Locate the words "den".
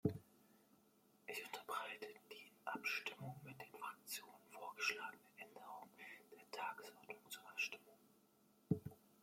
3.61-3.69